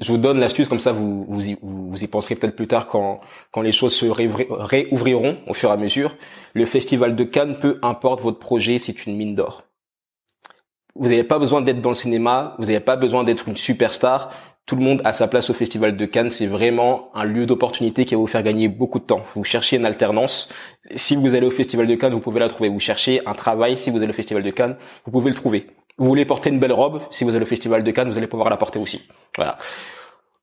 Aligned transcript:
Je 0.00 0.12
vous 0.12 0.18
donne 0.18 0.38
l'astuce 0.38 0.68
comme 0.68 0.80
ça, 0.80 0.92
vous 0.92 1.24
vous 1.28 1.48
y, 1.48 1.56
vous 1.62 2.02
y 2.02 2.06
penserez 2.06 2.34
peut-être 2.34 2.56
plus 2.56 2.66
tard 2.66 2.86
quand 2.86 3.20
quand 3.52 3.62
les 3.62 3.72
choses 3.72 3.94
se 3.94 4.06
réouvriront 4.06 5.38
au 5.46 5.54
fur 5.54 5.70
et 5.70 5.72
à 5.72 5.76
mesure. 5.76 6.16
Le 6.52 6.66
festival 6.66 7.16
de 7.16 7.24
Cannes, 7.24 7.58
peu 7.60 7.78
importe 7.82 8.20
votre 8.20 8.38
projet, 8.38 8.78
c'est 8.78 9.06
une 9.06 9.16
mine 9.16 9.34
d'or. 9.34 9.64
Vous 10.96 11.08
n'avez 11.08 11.24
pas 11.24 11.38
besoin 11.38 11.60
d'être 11.60 11.80
dans 11.80 11.90
le 11.90 11.96
cinéma, 11.96 12.54
vous 12.58 12.66
n'avez 12.66 12.80
pas 12.80 12.96
besoin 12.96 13.24
d'être 13.24 13.48
une 13.48 13.56
superstar. 13.56 14.30
Tout 14.66 14.76
le 14.76 14.82
monde 14.82 15.02
a 15.04 15.12
sa 15.12 15.28
place 15.28 15.50
au 15.50 15.52
Festival 15.52 15.96
de 15.96 16.06
Cannes. 16.06 16.30
C'est 16.30 16.46
vraiment 16.46 17.10
un 17.14 17.24
lieu 17.24 17.44
d'opportunité 17.44 18.06
qui 18.06 18.14
va 18.14 18.20
vous 18.20 18.26
faire 18.26 18.42
gagner 18.42 18.68
beaucoup 18.68 18.98
de 18.98 19.04
temps. 19.04 19.22
Vous 19.34 19.44
cherchez 19.44 19.76
une 19.76 19.84
alternance. 19.84 20.48
Si 20.96 21.16
vous 21.16 21.34
allez 21.34 21.46
au 21.46 21.50
Festival 21.50 21.86
de 21.86 21.94
Cannes, 21.96 22.14
vous 22.14 22.20
pouvez 22.20 22.40
la 22.40 22.48
trouver. 22.48 22.70
Vous 22.70 22.80
cherchez 22.80 23.20
un 23.26 23.34
travail. 23.34 23.76
Si 23.76 23.90
vous 23.90 23.98
allez 23.98 24.10
au 24.10 24.14
Festival 24.14 24.42
de 24.42 24.50
Cannes, 24.50 24.76
vous 25.04 25.12
pouvez 25.12 25.30
le 25.30 25.36
trouver. 25.36 25.66
Vous 25.96 26.06
voulez 26.06 26.24
porter 26.24 26.50
une 26.50 26.58
belle 26.58 26.72
robe. 26.72 27.02
Si 27.10 27.24
vous 27.24 27.34
allez 27.34 27.44
au 27.44 27.48
Festival 27.48 27.84
de 27.84 27.90
Cannes, 27.90 28.08
vous 28.08 28.18
allez 28.18 28.26
pouvoir 28.26 28.50
la 28.50 28.56
porter 28.56 28.78
aussi. 28.78 29.06
Voilà. 29.36 29.56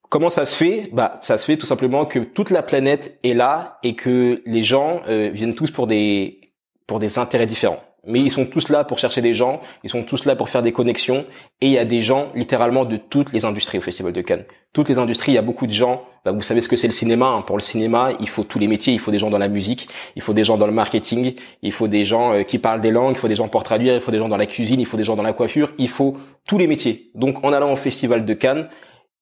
Comment 0.10 0.30
ça 0.30 0.46
se 0.46 0.56
fait? 0.56 0.90
Bah, 0.92 1.20
ça 1.22 1.38
se 1.38 1.46
fait 1.46 1.58
tout 1.58 1.66
simplement 1.66 2.06
que 2.06 2.20
toute 2.20 2.50
la 2.50 2.64
planète 2.64 3.20
est 3.24 3.34
là 3.34 3.80
et 3.84 3.96
que 3.96 4.42
les 4.46 4.64
gens 4.64 5.02
euh, 5.08 5.30
viennent 5.32 5.56
tous 5.56 5.72
pour 5.72 5.88
des 5.88 6.54
pour 6.88 7.00
des 7.00 7.20
intérêts 7.20 7.46
différents 7.46 7.82
mais 8.08 8.20
ils 8.20 8.32
sont 8.32 8.46
tous 8.46 8.70
là 8.70 8.84
pour 8.84 8.98
chercher 8.98 9.22
des 9.22 9.34
gens, 9.34 9.62
ils 9.84 9.90
sont 9.90 10.04
tous 10.04 10.26
là 10.26 10.36
pour 10.36 10.50
faire 10.50 10.64
des 10.64 10.72
connexions, 10.72 11.26
et 11.62 11.68
il 11.68 11.72
y 11.72 11.78
a 11.78 11.86
des 11.86 12.02
gens 12.02 12.32
littéralement 12.36 12.86
de 12.86 12.98
toutes 12.98 13.32
les 13.32 13.46
industries 13.46 13.78
au 13.78 13.82
Festival 13.82 14.12
de 14.12 14.22
Cannes. 14.22 14.46
Toutes 14.74 14.90
les 14.90 14.98
industries, 14.98 15.34
il 15.34 15.36
y 15.36 15.38
a 15.38 15.44
beaucoup 15.44 15.68
de 15.68 15.72
gens, 15.72 16.04
bah, 16.26 16.32
vous 16.32 16.42
savez 16.42 16.62
ce 16.62 16.70
que 16.70 16.76
c'est 16.76 16.88
le 16.88 16.94
cinéma, 16.94 17.28
hein. 17.28 17.42
pour 17.42 17.58
le 17.58 17.62
cinéma, 17.62 18.12
il 18.20 18.30
faut 18.30 18.44
tous 18.44 18.58
les 18.58 18.68
métiers, 18.68 18.94
il 18.94 19.00
faut 19.00 19.12
des 19.12 19.20
gens 19.20 19.30
dans 19.30 19.38
la 19.38 19.48
musique, 19.48 19.88
il 20.16 20.22
faut 20.22 20.34
des 20.34 20.44
gens 20.44 20.58
dans 20.58 20.68
le 20.68 20.72
marketing, 20.72 21.36
il 21.62 21.72
faut 21.72 21.88
des 21.88 22.06
gens 22.06 22.34
euh, 22.34 22.44
qui 22.44 22.58
parlent 22.58 22.82
des 22.82 22.92
langues, 22.92 23.14
il 23.16 23.20
faut 23.20 23.28
des 23.28 23.36
gens 23.36 23.48
pour 23.48 23.64
traduire, 23.64 23.94
il 23.94 24.02
faut 24.02 24.12
des 24.12 24.18
gens 24.18 24.30
dans 24.30 24.38
la 24.38 24.46
cuisine, 24.46 24.80
il 24.80 24.86
faut 24.86 24.98
des 24.98 25.04
gens 25.04 25.16
dans 25.16 25.24
la 25.24 25.34
coiffure, 25.34 25.72
il 25.78 25.90
faut 25.90 26.18
tous 26.48 26.58
les 26.58 26.68
métiers. 26.68 27.12
Donc 27.14 27.44
en 27.44 27.54
allant 27.54 27.72
au 27.72 27.76
Festival 27.76 28.26
de 28.26 28.34
Cannes, 28.34 28.68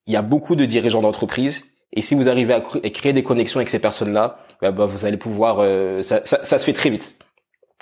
il 0.07 0.13
y 0.13 0.17
a 0.17 0.21
beaucoup 0.21 0.55
de 0.55 0.65
dirigeants 0.65 1.01
d'entreprise, 1.01 1.65
et 1.91 2.01
si 2.01 2.13
vous 2.13 2.29
arrivez 2.29 2.53
à, 2.53 2.61
créer 2.61 3.13
des 3.13 3.23
connexions 3.23 3.59
avec 3.59 3.69
ces 3.69 3.79
personnes-là, 3.79 4.37
bah, 4.61 4.71
bah, 4.71 4.85
vous 4.85 5.05
allez 5.05 5.17
pouvoir, 5.17 5.57
euh, 5.59 6.03
ça, 6.03 6.21
ça, 6.23 6.45
ça 6.45 6.59
se 6.59 6.65
fait 6.65 6.73
très 6.73 6.89
vite. 6.89 7.15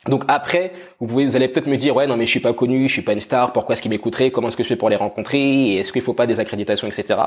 Donc 0.06 0.24
après, 0.28 0.72
vous 1.00 1.08
pouvez, 1.08 1.26
vous 1.26 1.36
allez 1.36 1.48
peut-être 1.48 1.68
me 1.68 1.76
dire, 1.76 1.96
ouais, 1.96 2.08
non, 2.08 2.18
mais 2.18 2.26
je 2.26 2.32
suis 2.32 2.40
pas 2.40 2.54
connu, 2.54 2.88
je 2.88 2.94
suis 2.94 3.02
pas 3.02 3.14
une 3.14 3.22
star, 3.22 3.52
pourquoi 3.52 3.74
est-ce 3.74 3.82
qu'ils 3.82 3.92
m'écouteraient, 3.92 4.32
comment 4.32 4.48
est-ce 4.48 4.58
que 4.58 4.64
je 4.64 4.70
fais 4.70 4.76
pour 4.76 4.90
les 4.90 4.96
rencontrer, 4.96 5.76
est-ce 5.76 5.92
qu'il 5.92 6.02
faut 6.02 6.14
pas 6.14 6.28
des 6.28 6.40
accréditations, 6.40 6.88
etc. 6.88 7.20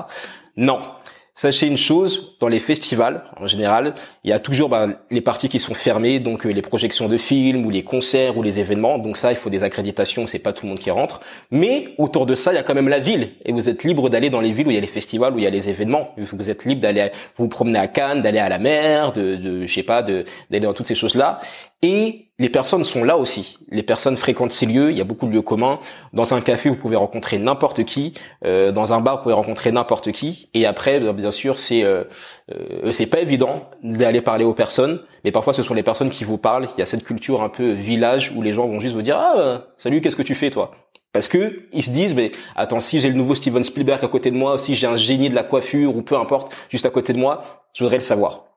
Non. 0.56 0.80
Sachez 1.36 1.66
une 1.66 1.78
chose, 1.78 2.36
dans 2.38 2.48
les 2.48 2.58
festivals, 2.58 3.24
en 3.40 3.46
général, 3.46 3.94
il 4.24 4.30
y 4.30 4.32
a 4.32 4.38
toujours 4.38 4.68
ben, 4.68 4.96
les 5.10 5.22
parties 5.22 5.48
qui 5.48 5.58
sont 5.58 5.74
fermées, 5.74 6.18
donc 6.20 6.44
euh, 6.44 6.50
les 6.50 6.60
projections 6.60 7.08
de 7.08 7.16
films 7.16 7.64
ou 7.64 7.70
les 7.70 7.82
concerts 7.82 8.36
ou 8.36 8.42
les 8.42 8.58
événements. 8.58 8.98
Donc 8.98 9.16
ça, 9.16 9.30
il 9.32 9.36
faut 9.36 9.48
des 9.48 9.62
accréditations, 9.62 10.26
c'est 10.26 10.40
pas 10.40 10.52
tout 10.52 10.66
le 10.66 10.70
monde 10.70 10.80
qui 10.80 10.90
rentre. 10.90 11.20
Mais 11.50 11.94
autour 11.96 12.26
de 12.26 12.34
ça, 12.34 12.52
il 12.52 12.56
y 12.56 12.58
a 12.58 12.62
quand 12.62 12.74
même 12.74 12.88
la 12.88 12.98
ville, 12.98 13.30
et 13.46 13.52
vous 13.52 13.70
êtes 13.70 13.84
libre 13.84 14.10
d'aller 14.10 14.28
dans 14.28 14.40
les 14.40 14.50
villes 14.50 14.66
où 14.66 14.70
il 14.70 14.74
y 14.74 14.78
a 14.78 14.82
les 14.82 14.86
festivals, 14.86 15.34
où 15.34 15.38
il 15.38 15.44
y 15.44 15.46
a 15.46 15.50
les 15.50 15.70
événements. 15.70 16.14
Vous 16.18 16.50
êtes 16.50 16.66
libre 16.66 16.82
d'aller 16.82 17.10
vous 17.36 17.48
promener 17.48 17.78
à 17.78 17.86
Cannes, 17.86 18.20
d'aller 18.20 18.40
à 18.40 18.50
la 18.50 18.58
mer, 18.58 19.12
de, 19.12 19.36
de 19.36 19.66
je 19.66 19.72
sais 19.72 19.82
pas, 19.82 20.02
d'aller 20.02 20.26
dans 20.60 20.74
toutes 20.74 20.88
ces 20.88 20.94
choses-là. 20.94 21.38
Et 21.82 22.30
les 22.38 22.48
personnes 22.50 22.84
sont 22.84 23.04
là 23.04 23.16
aussi. 23.16 23.58
Les 23.70 23.82
personnes 23.82 24.16
fréquentent 24.16 24.52
ces 24.52 24.66
lieux. 24.66 24.90
Il 24.90 24.98
y 24.98 25.00
a 25.00 25.04
beaucoup 25.04 25.26
de 25.26 25.32
lieux 25.32 25.42
communs. 25.42 25.78
Dans 26.12 26.34
un 26.34 26.40
café, 26.40 26.68
vous 26.68 26.76
pouvez 26.76 26.96
rencontrer 26.96 27.38
n'importe 27.38 27.84
qui. 27.84 28.14
Euh, 28.44 28.72
dans 28.72 28.92
un 28.92 29.00
bar, 29.00 29.18
vous 29.18 29.22
pouvez 29.24 29.34
rencontrer 29.34 29.72
n'importe 29.72 30.12
qui. 30.12 30.48
Et 30.52 30.66
après, 30.66 31.02
euh, 31.02 31.12
bien 31.12 31.30
sûr, 31.30 31.58
c'est 31.58 31.84
euh, 31.84 32.04
euh, 32.50 32.92
c'est 32.92 33.06
pas 33.06 33.20
évident 33.20 33.68
d'aller 33.82 34.20
parler 34.22 34.44
aux 34.44 34.54
personnes, 34.54 35.00
mais 35.24 35.32
parfois 35.32 35.52
ce 35.52 35.62
sont 35.62 35.74
les 35.74 35.82
personnes 35.82 36.10
qui 36.10 36.24
vous 36.24 36.38
parlent. 36.38 36.66
Il 36.76 36.80
y 36.80 36.82
a 36.82 36.86
cette 36.86 37.04
culture 37.04 37.42
un 37.42 37.48
peu 37.50 37.72
village 37.72 38.32
où 38.34 38.42
les 38.42 38.52
gens 38.52 38.66
vont 38.66 38.80
juste 38.80 38.94
vous 38.94 39.02
dire 39.02 39.16
ah 39.18 39.64
salut, 39.78 40.00
qu'est-ce 40.00 40.16
que 40.16 40.22
tu 40.22 40.34
fais 40.34 40.50
toi? 40.50 40.72
Parce 41.12 41.28
que 41.28 41.66
ils 41.72 41.82
se 41.82 41.90
disent 41.90 42.14
mais 42.14 42.30
attends 42.56 42.80
si 42.80 43.00
j'ai 43.00 43.08
le 43.08 43.16
nouveau 43.16 43.34
Steven 43.34 43.64
Spielberg 43.64 44.04
à 44.04 44.08
côté 44.08 44.30
de 44.30 44.36
moi, 44.36 44.58
si 44.58 44.74
j'ai 44.76 44.86
un 44.86 44.96
génie 44.96 45.28
de 45.28 45.34
la 45.34 45.44
coiffure 45.44 45.96
ou 45.96 46.02
peu 46.02 46.16
importe 46.16 46.52
juste 46.70 46.86
à 46.86 46.90
côté 46.90 47.12
de 47.12 47.18
moi, 47.18 47.64
je 47.74 47.84
voudrais 47.84 47.98
le 47.98 48.02
savoir. 48.02 48.49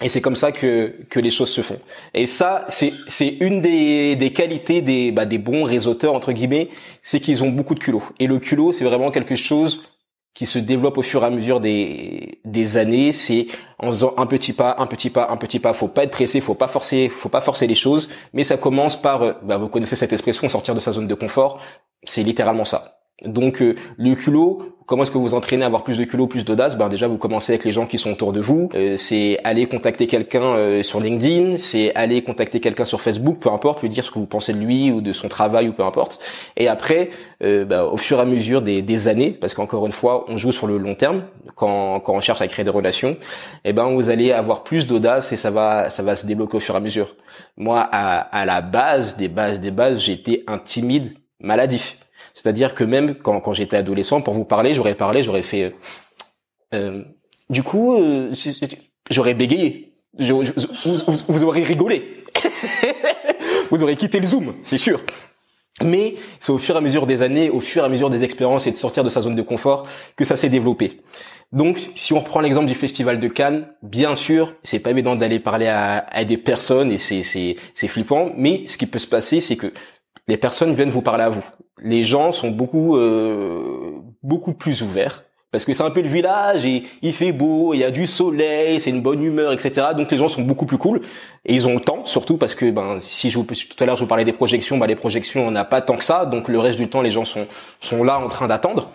Et 0.00 0.08
c'est 0.08 0.20
comme 0.20 0.36
ça 0.36 0.52
que, 0.52 0.92
que 1.10 1.18
les 1.18 1.30
choses 1.30 1.50
se 1.50 1.60
font. 1.60 1.80
Et 2.14 2.26
ça, 2.26 2.64
c'est, 2.68 2.92
c'est 3.08 3.36
une 3.40 3.60
des, 3.60 4.14
des 4.14 4.32
qualités 4.32 4.80
des, 4.80 5.10
bah, 5.10 5.24
des 5.24 5.38
bons 5.38 5.64
réseauteurs, 5.64 6.14
entre 6.14 6.32
guillemets, 6.32 6.68
c'est 7.02 7.18
qu'ils 7.20 7.42
ont 7.42 7.50
beaucoup 7.50 7.74
de 7.74 7.80
culot. 7.80 8.02
Et 8.20 8.28
le 8.28 8.38
culot, 8.38 8.72
c'est 8.72 8.84
vraiment 8.84 9.10
quelque 9.10 9.34
chose 9.34 9.82
qui 10.34 10.46
se 10.46 10.60
développe 10.60 10.98
au 10.98 11.02
fur 11.02 11.24
et 11.24 11.26
à 11.26 11.30
mesure 11.30 11.58
des, 11.58 12.40
des 12.44 12.76
années. 12.76 13.12
C'est 13.12 13.46
en 13.80 13.88
faisant 13.88 14.14
un 14.18 14.26
petit 14.26 14.52
pas, 14.52 14.76
un 14.78 14.86
petit 14.86 15.10
pas, 15.10 15.28
un 15.30 15.36
petit 15.36 15.58
pas. 15.58 15.72
Faut 15.72 15.88
pas 15.88 16.04
être 16.04 16.12
pressé, 16.12 16.40
faut 16.40 16.54
pas 16.54 16.68
forcer, 16.68 17.08
faut 17.08 17.28
pas 17.28 17.40
forcer 17.40 17.66
les 17.66 17.74
choses. 17.74 18.08
Mais 18.32 18.44
ça 18.44 18.56
commence 18.56 18.94
par, 18.94 19.22
euh, 19.22 19.32
bah, 19.42 19.56
vous 19.56 19.68
connaissez 19.68 19.96
cette 19.96 20.12
expression, 20.12 20.48
sortir 20.48 20.76
de 20.76 20.80
sa 20.80 20.92
zone 20.92 21.08
de 21.08 21.14
confort. 21.14 21.60
C'est 22.04 22.22
littéralement 22.22 22.64
ça. 22.64 22.97
Donc 23.24 23.62
euh, 23.62 23.74
le 23.96 24.14
culot, 24.14 24.76
comment 24.86 25.02
est-ce 25.02 25.10
que 25.10 25.18
vous 25.18 25.34
entraînez 25.34 25.64
à 25.64 25.66
avoir 25.66 25.82
plus 25.82 25.98
de 25.98 26.04
culot, 26.04 26.28
plus 26.28 26.44
d'audace? 26.44 26.78
Ben 26.78 26.88
déjà 26.88 27.08
vous 27.08 27.18
commencez 27.18 27.52
avec 27.52 27.64
les 27.64 27.72
gens 27.72 27.84
qui 27.84 27.98
sont 27.98 28.12
autour 28.12 28.32
de 28.32 28.40
vous. 28.40 28.68
Euh, 28.74 28.96
c'est 28.96 29.38
aller 29.42 29.66
contacter 29.66 30.06
quelqu'un 30.06 30.54
euh, 30.54 30.82
sur 30.84 31.00
LinkedIn, 31.00 31.56
c'est 31.56 31.92
aller 31.96 32.22
contacter 32.22 32.60
quelqu'un 32.60 32.84
sur 32.84 33.00
Facebook, 33.00 33.38
peu 33.40 33.50
importe, 33.50 33.82
lui 33.82 33.88
dire 33.88 34.04
ce 34.04 34.12
que 34.12 34.20
vous 34.20 34.26
pensez 34.26 34.52
de 34.52 34.60
lui 34.60 34.92
ou 34.92 35.00
de 35.00 35.10
son 35.10 35.28
travail 35.28 35.68
ou 35.68 35.72
peu 35.72 35.82
importe. 35.82 36.24
Et 36.56 36.68
après, 36.68 37.10
ben, 37.40 37.82
au 37.82 37.96
fur 37.96 38.18
et 38.18 38.22
à 38.22 38.24
mesure 38.24 38.62
des, 38.62 39.08
années, 39.08 39.30
parce 39.30 39.54
qu'encore 39.54 39.86
une 39.86 39.92
fois, 39.92 40.24
on 40.28 40.36
joue 40.36 40.52
sur 40.52 40.66
le 40.66 40.78
long 40.78 40.94
terme 40.94 41.22
quand, 41.56 42.00
quand 42.00 42.14
on 42.14 42.20
cherche 42.20 42.40
à 42.40 42.46
créer 42.46 42.64
des 42.64 42.70
relations, 42.70 43.10
et 43.10 43.70
eh 43.70 43.72
ben 43.72 43.88
vous 43.90 44.10
allez 44.10 44.32
avoir 44.32 44.62
plus 44.62 44.86
d'audace 44.86 45.32
et 45.32 45.36
ça 45.36 45.50
va 45.50 45.90
ça 45.90 46.02
va 46.02 46.14
se 46.14 46.26
débloquer 46.26 46.56
au 46.56 46.60
fur 46.60 46.74
et 46.74 46.78
à 46.78 46.80
mesure. 46.80 47.16
Moi, 47.56 47.80
à, 47.80 48.18
à 48.18 48.44
la 48.44 48.60
base 48.60 49.16
des 49.16 49.28
bases 49.28 49.58
des 49.60 49.70
bases, 49.70 50.00
j'étais 50.00 50.44
un 50.46 50.58
timide 50.58 51.14
maladif. 51.40 51.98
C'est-à-dire 52.40 52.74
que 52.74 52.84
même 52.84 53.16
quand, 53.16 53.52
j'étais 53.52 53.76
adolescent, 53.76 54.20
pour 54.20 54.32
vous 54.32 54.44
parler, 54.44 54.72
j'aurais 54.72 54.94
parlé, 54.94 55.24
j'aurais 55.24 55.42
fait... 55.42 55.64
Euh, 55.64 55.70
euh 56.74 57.02
du 57.50 57.62
coup, 57.62 57.96
euh, 57.96 58.32
j'aurais 59.10 59.34
bégayé. 59.34 59.94
vous, 60.18 60.44
vous, 61.28 61.44
aurez 61.44 61.62
rigolé. 61.62 62.18
vous 63.70 63.82
aurez 63.82 63.96
quitté 63.96 64.20
le 64.20 64.26
Zoom, 64.26 64.54
c'est 64.62 64.76
sûr. 64.76 65.00
Mais 65.82 66.14
c'est 66.38 66.52
au 66.52 66.58
fur 66.58 66.74
et 66.74 66.78
à 66.78 66.80
mesure 66.80 67.06
des 67.06 67.22
années, 67.22 67.50
au 67.50 67.60
fur 67.60 67.82
et 67.82 67.86
à 67.86 67.88
mesure 67.88 68.10
des 68.10 68.22
expériences 68.22 68.66
et 68.66 68.70
de 68.70 68.76
sortir 68.76 69.02
de 69.02 69.08
sa 69.08 69.22
zone 69.22 69.34
de 69.34 69.42
confort 69.42 69.88
que 70.14 70.24
ça 70.24 70.36
s'est 70.36 70.50
développé. 70.50 71.00
Donc, 71.50 71.88
si 71.94 72.12
on 72.12 72.18
reprend 72.18 72.40
l'exemple 72.40 72.66
du 72.66 72.74
festival 72.74 73.18
de 73.18 73.28
Cannes, 73.28 73.66
bien 73.82 74.14
sûr, 74.14 74.54
c'est 74.62 74.80
pas 74.80 74.90
évident 74.90 75.16
d'aller 75.16 75.40
parler 75.40 75.66
à, 75.66 76.24
des 76.24 76.36
personnes 76.36 76.92
et 76.92 76.98
c'est 76.98 77.88
flippant. 77.88 78.30
Mais 78.36 78.66
ce 78.66 78.76
qui 78.76 78.86
peut 78.86 78.98
se 78.98 79.06
passer, 79.06 79.40
c'est 79.40 79.56
que 79.56 79.72
les 80.28 80.36
personnes 80.36 80.74
viennent 80.74 80.90
vous 80.90 81.02
parler 81.02 81.24
à 81.24 81.30
vous. 81.30 81.44
Les 81.82 82.04
gens 82.04 82.32
sont 82.32 82.50
beaucoup 82.50 82.96
euh, 82.96 83.92
beaucoup 84.22 84.52
plus 84.52 84.82
ouverts. 84.82 85.24
Parce 85.50 85.64
que 85.64 85.72
c'est 85.72 85.82
un 85.82 85.90
peu 85.90 86.02
le 86.02 86.08
village 86.08 86.66
et 86.66 86.82
il 87.00 87.14
fait 87.14 87.32
beau, 87.32 87.72
il 87.72 87.78
y 87.78 87.84
a 87.84 87.90
du 87.90 88.06
soleil, 88.06 88.82
c'est 88.82 88.90
une 88.90 89.00
bonne 89.00 89.22
humeur, 89.22 89.50
etc. 89.50 89.86
Donc 89.96 90.10
les 90.10 90.18
gens 90.18 90.28
sont 90.28 90.42
beaucoup 90.42 90.66
plus 90.66 90.76
cool. 90.76 91.00
Et 91.46 91.54
ils 91.54 91.66
ont 91.66 91.74
le 91.74 91.80
temps, 91.80 92.04
surtout 92.04 92.36
parce 92.36 92.54
que 92.54 92.70
ben 92.70 92.98
si 93.00 93.30
je 93.30 93.38
vous, 93.38 93.44
tout 93.44 93.54
à 93.82 93.86
l'heure 93.86 93.96
je 93.96 94.02
vous 94.02 94.06
parlais 94.06 94.26
des 94.26 94.34
projections, 94.34 94.76
ben 94.76 94.86
les 94.86 94.94
projections 94.94 95.48
on 95.48 95.50
n'a 95.50 95.64
pas 95.64 95.80
tant 95.80 95.96
que 95.96 96.04
ça, 96.04 96.26
donc 96.26 96.48
le 96.48 96.58
reste 96.58 96.78
du 96.78 96.88
temps 96.88 97.00
les 97.00 97.10
gens 97.10 97.24
sont 97.24 97.46
sont 97.80 98.04
là 98.04 98.20
en 98.20 98.28
train 98.28 98.46
d'attendre 98.46 98.90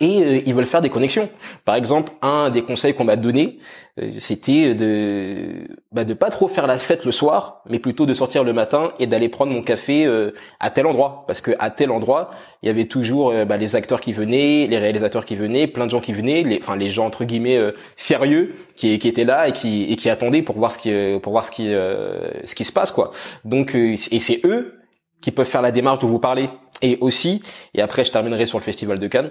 et 0.00 0.22
euh, 0.22 0.40
ils 0.46 0.54
veulent 0.54 0.64
faire 0.64 0.80
des 0.80 0.88
connexions. 0.88 1.28
Par 1.66 1.74
exemple, 1.74 2.12
un 2.22 2.48
des 2.48 2.62
conseils 2.62 2.94
qu'on 2.94 3.04
m'a 3.04 3.16
donné, 3.16 3.58
euh, 4.00 4.12
c'était 4.18 4.74
de 4.74 5.68
bah, 5.92 6.04
de 6.04 6.14
pas 6.14 6.30
trop 6.30 6.48
faire 6.48 6.66
la 6.66 6.78
fête 6.78 7.04
le 7.04 7.12
soir, 7.12 7.62
mais 7.68 7.78
plutôt 7.78 8.06
de 8.06 8.14
sortir 8.14 8.44
le 8.44 8.54
matin 8.54 8.92
et 8.98 9.06
d'aller 9.06 9.28
prendre 9.28 9.52
mon 9.52 9.62
café 9.62 10.06
euh, 10.06 10.32
à 10.58 10.70
tel 10.70 10.86
endroit, 10.86 11.24
parce 11.26 11.42
que 11.42 11.50
à 11.58 11.68
tel 11.68 11.90
endroit, 11.90 12.30
il 12.62 12.66
y 12.68 12.70
avait 12.70 12.86
toujours 12.86 13.34
bah, 13.44 13.58
les 13.58 13.76
acteurs 13.76 14.00
qui 14.00 14.14
venaient, 14.14 14.66
les 14.68 14.78
réalisateurs 14.78 15.26
qui 15.26 15.36
venaient, 15.36 15.66
plein 15.66 15.84
de 15.84 15.90
gens 15.90 16.00
qui 16.00 16.14
venaient, 16.14 16.42
les, 16.42 16.58
enfin 16.62 16.76
les 16.76 16.90
gens 16.90 17.04
entre 17.04 17.24
guillemets 17.24 17.60
sérieux 17.96 18.54
qui, 18.76 18.98
qui 18.98 19.06
étaient 19.06 19.24
là 19.24 19.48
et 19.48 19.52
qui 19.52 19.84
et 19.92 19.96
qui 19.96 20.08
attendaient 20.08 20.42
pour 20.42 20.56
voir 20.56 20.72
ce 20.72 20.78
qui 20.78 20.92
pour 21.22 21.32
voir 21.32 21.44
ce 21.44 21.50
qui 21.50 21.68
ce 21.68 22.54
qui 22.54 22.64
se 22.64 22.72
passe 22.72 22.90
quoi. 22.90 23.10
Donc 23.44 23.74
et 23.74 23.96
c'est 23.96 24.40
eux 24.44 24.80
qui 25.20 25.30
peuvent 25.30 25.46
faire 25.46 25.62
la 25.62 25.72
démarche 25.72 25.98
de 25.98 26.06
vous 26.06 26.18
parler. 26.18 26.48
Et 26.82 26.98
aussi, 27.00 27.42
et 27.74 27.82
après 27.82 28.04
je 28.04 28.10
terminerai 28.10 28.46
sur 28.46 28.58
le 28.58 28.64
festival 28.64 28.98
de 28.98 29.06
Cannes 29.06 29.30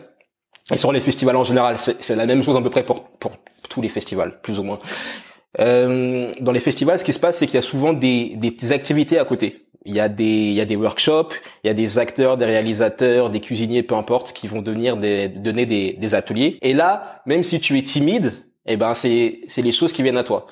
et 0.71 0.77
sur 0.77 0.91
les 0.91 1.01
festivals 1.01 1.35
en 1.35 1.43
général, 1.43 1.77
c'est 1.77 2.15
la 2.15 2.25
même 2.25 2.41
chose 2.41 2.55
à 2.55 2.61
peu 2.61 2.69
près 2.69 2.85
pour, 2.85 3.03
pour 3.03 3.33
tous 3.69 3.81
les 3.81 3.89
festivals, 3.89 4.39
plus 4.41 4.59
ou 4.59 4.63
moins. 4.63 4.79
Euh, 5.59 6.31
dans 6.39 6.51
les 6.51 6.59
festivals, 6.59 6.97
ce 6.97 7.03
qui 7.03 7.13
se 7.13 7.19
passe, 7.19 7.37
c'est 7.37 7.45
qu'il 7.45 7.55
y 7.55 7.59
a 7.59 7.61
souvent 7.61 7.93
des, 7.93 8.35
des, 8.35 8.71
activités 8.71 9.19
à 9.19 9.25
côté. 9.25 9.67
Il 9.85 9.93
y 9.93 9.99
a 9.99 10.07
des, 10.07 10.23
il 10.23 10.53
y 10.53 10.61
a 10.61 10.65
des 10.65 10.77
workshops, 10.77 11.33
il 11.63 11.67
y 11.67 11.69
a 11.69 11.73
des 11.73 11.99
acteurs, 11.99 12.37
des 12.37 12.45
réalisateurs, 12.45 13.29
des 13.29 13.41
cuisiniers, 13.41 13.83
peu 13.83 13.95
importe, 13.95 14.31
qui 14.31 14.47
vont 14.47 14.61
venir 14.61 14.95
des, 14.97 15.27
donner 15.27 15.65
des, 15.65 15.93
des 15.93 16.15
ateliers. 16.15 16.57
Et 16.61 16.73
là, 16.73 17.21
même 17.25 17.43
si 17.43 17.59
tu 17.59 17.77
es 17.77 17.83
timide, 17.83 18.31
eh 18.65 18.77
ben 18.77 18.93
c'est, 18.93 19.41
c'est 19.47 19.61
les 19.61 19.73
choses 19.73 19.91
qui 19.91 20.01
viennent 20.01 20.17
à 20.17 20.23
toi. 20.23 20.47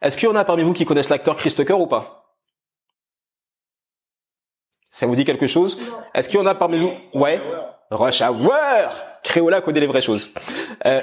Est-ce 0.00 0.16
qu'il 0.16 0.28
y 0.28 0.32
en 0.32 0.36
a 0.36 0.44
parmi 0.44 0.62
vous 0.62 0.72
qui 0.72 0.86
connaissent 0.86 1.10
l'acteur 1.10 1.36
Chris 1.36 1.52
Tucker 1.52 1.74
ou 1.74 1.86
pas? 1.86 2.34
Ça 4.90 5.06
vous 5.06 5.14
dit 5.14 5.24
quelque 5.24 5.46
chose? 5.46 5.78
Est-ce 6.14 6.28
qu'il 6.28 6.40
y 6.40 6.42
en 6.42 6.46
a 6.46 6.54
parmi 6.54 6.78
vous? 6.78 6.92
Ouais. 7.14 7.38
Rush 7.90 8.22
Hour 8.22 8.52
Créola 9.22 9.60
connaît 9.60 9.80
les 9.80 9.86
vraies 9.86 10.00
choses. 10.00 10.30
Euh, 10.86 11.02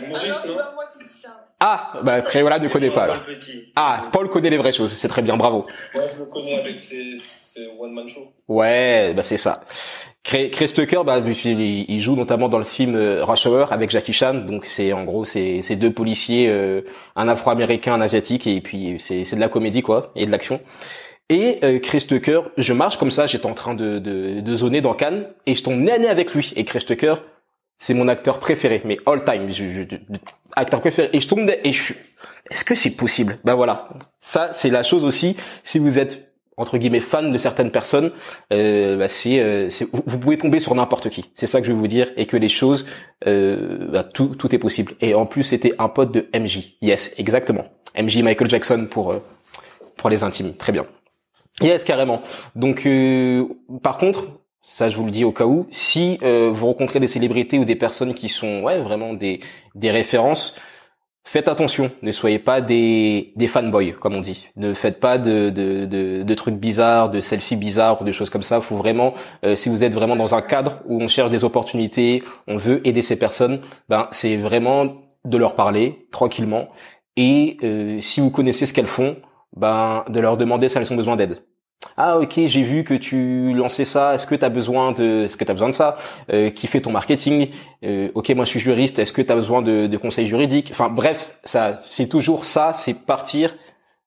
ah, 1.59 1.93
bah 2.03 2.21
Créola 2.21 2.59
ne 2.59 2.67
connaît 2.67 2.89
pas 2.89 3.03
alors. 3.03 3.17
Ah, 3.75 4.05
Paul 4.11 4.29
connaît 4.29 4.49
les 4.49 4.57
vraies 4.57 4.71
choses, 4.71 4.93
c'est 4.93 5.07
très 5.07 5.21
bien, 5.21 5.37
bravo. 5.37 5.65
Moi 5.93 6.03
je 6.05 6.19
le 6.19 6.25
connais 6.25 6.59
avec 6.59 6.77
ses, 6.77 7.15
one 7.79 7.93
man 7.93 8.07
show. 8.07 8.31
Ouais, 8.47 9.13
bah 9.15 9.23
c'est 9.23 9.37
ça. 9.37 9.61
Chris 10.23 10.73
Tucker, 10.75 11.01
bah, 11.05 11.19
il 11.19 12.01
joue 12.01 12.15
notamment 12.15 12.49
dans 12.49 12.57
le 12.57 12.65
film 12.65 12.95
euh, 12.95 13.23
Rush 13.23 13.45
Hour 13.45 13.71
avec 13.71 13.89
Jackie 13.89 14.13
Chan. 14.13 14.33
Donc 14.33 14.65
c'est 14.65 14.91
en 14.93 15.03
gros 15.03 15.25
c'est 15.25 15.75
deux 15.75 15.91
policiers, 15.91 16.47
euh, 16.49 16.81
un 17.15 17.27
Afro-américain, 17.27 17.93
un 17.93 18.01
asiatique, 18.01 18.45
et 18.45 18.59
puis 18.61 18.97
c'est 18.99 19.35
de 19.35 19.39
la 19.39 19.49
comédie 19.49 19.81
quoi 19.81 20.11
et 20.15 20.25
de 20.25 20.31
l'action. 20.31 20.59
Et 21.29 21.59
euh, 21.63 21.79
Chris 21.79 22.05
Tucker, 22.07 22.41
je 22.57 22.73
marche 22.73 22.97
comme 22.97 23.11
ça, 23.11 23.27
j'étais 23.27 23.47
en 23.47 23.53
train 23.53 23.73
de, 23.73 23.99
de, 23.99 24.39
de 24.39 24.55
zoner 24.55 24.81
dans 24.81 24.93
Cannes 24.93 25.27
et 25.45 25.55
je 25.55 25.63
tombe 25.63 25.79
nez 25.79 26.07
avec 26.07 26.33
lui. 26.33 26.53
Et 26.55 26.63
Chris 26.63 26.85
Tucker, 26.85 27.15
c'est 27.79 27.93
mon 27.93 28.07
acteur 28.07 28.39
préféré, 28.39 28.81
mais 28.85 28.97
all 29.05 29.23
time, 29.23 29.51
je, 29.51 29.83
acteur 30.55 30.79
préféré. 30.79 31.09
Et 31.13 31.19
je 31.19 31.27
tombe 31.27 31.49
et 31.63 31.73
je 31.73 31.93
est-ce 32.49 32.63
que 32.63 32.75
c'est 32.75 32.91
possible? 32.91 33.37
Ben 33.43 33.55
voilà, 33.55 33.89
ça 34.21 34.51
c'est 34.53 34.69
la 34.69 34.83
chose 34.83 35.03
aussi. 35.03 35.35
Si 35.63 35.79
vous 35.79 35.99
êtes 35.99 36.31
entre 36.55 36.77
guillemets 36.77 37.01
fan 37.01 37.31
de 37.31 37.37
certaines 37.37 37.71
personnes, 37.71 38.11
euh, 38.51 38.97
bah 38.97 39.09
c'est, 39.09 39.69
vous, 39.91 40.19
pouvez 40.19 40.37
tomber 40.37 40.59
sur 40.59 40.73
n'importe 40.73 41.09
qui. 41.09 41.25
C'est 41.35 41.45
ça 41.45 41.61
que 41.61 41.67
je 41.67 41.71
veux 41.71 41.77
vous 41.77 41.87
dire 41.87 42.09
et 42.17 42.25
que 42.25 42.35
les 42.35 42.49
choses, 42.49 42.85
euh, 43.27 43.89
bah, 43.91 44.03
tout, 44.03 44.35
tout 44.35 44.55
est 44.55 44.57
possible. 44.57 44.93
Et 45.01 45.13
en 45.13 45.27
plus, 45.27 45.43
c'était 45.43 45.73
un 45.77 45.89
pote 45.89 46.11
de 46.11 46.27
MJ. 46.33 46.77
Yes, 46.81 47.13
exactement. 47.17 47.65
MJ 47.95 48.23
Michael 48.23 48.49
Jackson 48.49 48.87
pour 48.89 49.11
euh, 49.11 49.19
pour 49.97 50.09
les 50.09 50.23
intimes. 50.23 50.53
Très 50.55 50.71
bien. 50.71 50.85
Yes, 51.61 51.83
carrément. 51.83 52.21
Donc, 52.55 52.85
euh, 52.85 53.45
par 53.81 53.97
contre, 53.97 54.27
ça 54.61 54.89
je 54.89 54.97
vous 54.97 55.05
le 55.05 55.11
dis 55.11 55.23
au 55.23 55.31
cas 55.31 55.45
où, 55.45 55.65
si 55.71 56.19
euh, 56.21 56.51
vous 56.53 56.67
rencontrez 56.67 56.99
des 56.99 57.07
célébrités 57.07 57.57
ou 57.57 57.65
des 57.65 57.75
personnes 57.75 58.13
qui 58.13 58.29
sont 58.29 58.61
ouais 58.61 58.79
vraiment 58.79 59.13
des 59.13 59.39
des 59.73 59.89
références, 59.89 60.55
faites 61.25 61.47
attention, 61.47 61.89
ne 62.03 62.11
soyez 62.11 62.37
pas 62.39 62.61
des, 62.61 63.33
des 63.35 63.47
fanboys, 63.47 63.93
comme 63.93 64.15
on 64.15 64.21
dit. 64.21 64.49
Ne 64.55 64.73
faites 64.75 64.99
pas 64.99 65.17
de, 65.17 65.49
de, 65.49 65.85
de, 65.85 66.23
de 66.23 66.33
trucs 66.35 66.55
bizarres, 66.55 67.09
de 67.09 67.21
selfies 67.21 67.55
bizarres 67.55 68.01
ou 68.01 68.05
des 68.05 68.13
choses 68.13 68.29
comme 68.29 68.43
ça. 68.43 68.61
Faut 68.61 68.77
vraiment, 68.77 69.13
euh, 69.43 69.55
si 69.55 69.69
vous 69.69 69.83
êtes 69.83 69.93
vraiment 69.93 70.15
dans 70.15 70.35
un 70.35 70.41
cadre 70.41 70.79
où 70.85 71.01
on 71.01 71.07
cherche 71.07 71.31
des 71.31 71.43
opportunités, 71.43 72.23
on 72.47 72.57
veut 72.57 72.87
aider 72.87 73.01
ces 73.01 73.17
personnes, 73.17 73.61
ben 73.89 74.07
c'est 74.11 74.37
vraiment 74.37 74.93
de 75.25 75.37
leur 75.37 75.55
parler 75.55 76.07
tranquillement. 76.11 76.67
Et 77.17 77.57
euh, 77.63 77.99
si 77.99 78.21
vous 78.21 78.29
connaissez 78.29 78.67
ce 78.67 78.73
qu'elles 78.73 78.85
font, 78.87 79.17
ben 79.55 80.03
de 80.09 80.19
leur 80.19 80.37
demander 80.37 80.69
si 80.69 80.77
elles 80.77 80.91
ont 80.91 80.95
besoin 80.97 81.15
d'aide. 81.15 81.39
Ah 81.95 82.19
ok, 82.19 82.33
j'ai 82.45 82.63
vu 82.63 82.83
que 82.83 82.93
tu 82.93 83.53
lançais 83.53 83.85
ça. 83.85 84.13
Est-ce 84.15 84.27
que 84.27 84.35
tu 84.35 84.43
as 84.43 84.49
besoin 84.49 84.91
de, 84.91 85.23
est-ce 85.23 85.37
que 85.37 85.43
tu 85.43 85.51
as 85.51 85.53
besoin 85.53 85.69
de 85.69 85.73
ça? 85.75 85.95
Euh, 86.31 86.49
Qui 86.49 86.67
fait 86.67 86.81
ton 86.81 86.91
marketing? 86.91 87.49
Euh, 87.83 88.09
Ok, 88.13 88.29
moi 88.31 88.45
je 88.45 88.49
suis 88.49 88.59
juriste. 88.59 88.99
Est-ce 88.99 89.13
que 89.13 89.21
tu 89.21 89.31
as 89.31 89.35
besoin 89.35 89.61
de, 89.61 89.87
de 89.87 89.97
conseils 89.97 90.25
juridiques? 90.27 90.69
Enfin 90.71 90.89
bref, 90.89 91.37
ça, 91.43 91.79
c'est 91.85 92.07
toujours 92.07 92.45
ça. 92.45 92.73
C'est 92.73 92.93
partir 92.93 93.55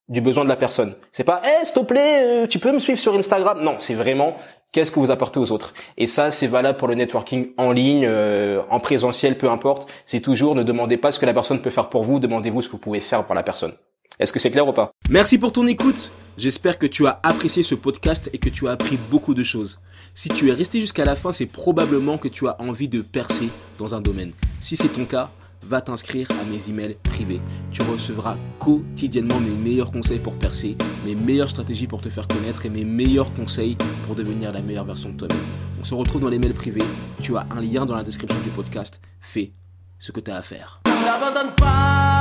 du 0.08 0.20
besoin 0.20 0.44
de 0.44 0.48
la 0.48 0.56
personne. 0.56 0.94
C'est 1.12 1.24
pas, 1.24 1.40
eh, 1.44 1.64
s'il 1.64 1.74
te 1.74 1.80
plaît, 1.86 2.22
euh, 2.22 2.46
tu 2.46 2.58
peux 2.58 2.72
me 2.72 2.80
suivre 2.80 2.98
sur 2.98 3.14
Instagram? 3.14 3.60
Non, 3.62 3.76
c'est 3.78 3.94
vraiment 3.94 4.34
qu'est-ce 4.72 4.90
que 4.92 4.98
vous 5.00 5.10
apportez 5.12 5.38
aux 5.38 5.52
autres? 5.52 5.72
Et 5.96 6.08
ça, 6.08 6.32
c'est 6.32 6.48
valable 6.48 6.76
pour 6.76 6.88
le 6.88 6.94
networking 6.96 7.52
en 7.56 7.70
ligne, 7.72 8.06
euh, 8.08 8.60
en 8.70 8.80
présentiel, 8.80 9.38
peu 9.38 9.48
importe. 9.48 9.88
C'est 10.06 10.20
toujours 10.20 10.54
ne 10.54 10.64
demandez 10.64 10.96
pas 10.96 11.12
ce 11.12 11.18
que 11.20 11.26
la 11.26 11.34
personne 11.34 11.62
peut 11.62 11.70
faire 11.70 11.88
pour 11.88 12.02
vous, 12.02 12.18
demandez-vous 12.18 12.62
ce 12.62 12.68
que 12.68 12.72
vous 12.72 12.78
pouvez 12.78 13.00
faire 13.00 13.24
pour 13.24 13.36
la 13.36 13.44
personne. 13.44 13.72
Est-ce 14.18 14.32
que 14.32 14.38
c'est 14.38 14.50
clair 14.50 14.66
ou 14.68 14.72
pas? 14.72 14.92
Merci 15.08 15.38
pour 15.38 15.52
ton 15.52 15.66
écoute. 15.66 16.10
J'espère 16.36 16.78
que 16.78 16.86
tu 16.86 17.06
as 17.06 17.20
apprécié 17.22 17.62
ce 17.62 17.74
podcast 17.74 18.30
et 18.32 18.38
que 18.38 18.48
tu 18.48 18.68
as 18.68 18.72
appris 18.72 18.98
beaucoup 19.10 19.34
de 19.34 19.42
choses. 19.42 19.80
Si 20.14 20.28
tu 20.28 20.48
es 20.48 20.52
resté 20.52 20.80
jusqu'à 20.80 21.04
la 21.04 21.16
fin, 21.16 21.32
c'est 21.32 21.46
probablement 21.46 22.18
que 22.18 22.28
tu 22.28 22.48
as 22.48 22.60
envie 22.60 22.88
de 22.88 23.00
percer 23.00 23.48
dans 23.78 23.94
un 23.94 24.00
domaine. 24.00 24.32
Si 24.60 24.76
c'est 24.76 24.88
ton 24.88 25.04
cas, 25.04 25.30
va 25.62 25.80
t'inscrire 25.80 26.26
à 26.30 26.44
mes 26.50 26.70
emails 26.70 26.96
privés. 27.04 27.40
Tu 27.70 27.82
recevras 27.82 28.36
quotidiennement 28.58 29.38
mes 29.40 29.50
meilleurs 29.50 29.92
conseils 29.92 30.18
pour 30.18 30.38
percer, 30.38 30.76
mes 31.04 31.14
meilleures 31.14 31.50
stratégies 31.50 31.86
pour 31.86 32.00
te 32.00 32.08
faire 32.08 32.26
connaître 32.26 32.64
et 32.66 32.70
mes 32.70 32.84
meilleurs 32.84 33.32
conseils 33.34 33.76
pour 34.06 34.14
devenir 34.14 34.52
la 34.52 34.62
meilleure 34.62 34.86
version 34.86 35.10
de 35.10 35.16
toi-même. 35.16 35.38
On 35.80 35.84
se 35.84 35.94
retrouve 35.94 36.22
dans 36.22 36.28
les 36.28 36.38
mails 36.38 36.54
privés. 36.54 36.82
Tu 37.22 37.36
as 37.36 37.46
un 37.50 37.60
lien 37.60 37.86
dans 37.86 37.96
la 37.96 38.04
description 38.04 38.40
du 38.42 38.50
podcast. 38.50 39.00
Fais 39.20 39.52
ce 39.98 40.12
que 40.12 40.20
tu 40.20 40.30
as 40.30 40.36
à 40.36 40.42
faire. 40.42 40.80
N'abandonne 41.04 41.54
pas, 41.56 42.19